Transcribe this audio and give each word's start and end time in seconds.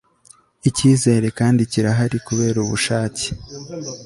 icyizere 0.69 1.27
kandi 1.39 1.61
kirahari 1.71 2.17
kubera 2.27 2.57
ubushake 2.65 3.25